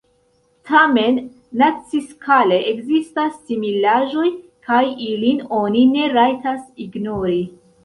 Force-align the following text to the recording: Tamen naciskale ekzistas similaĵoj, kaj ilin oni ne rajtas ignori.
Tamen 0.69 1.19
naciskale 1.61 2.57
ekzistas 2.71 3.37
similaĵoj, 3.51 4.25
kaj 4.71 4.81
ilin 5.11 5.45
oni 5.61 5.87
ne 5.95 6.11
rajtas 6.19 6.67
ignori. 6.89 7.41